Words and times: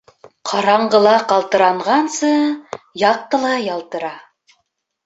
Ҡараңғыла 0.51 1.11
ҡалтырағансы, 1.33 2.33
яҡтыла 3.07 3.57
ялтыра. 3.71 4.13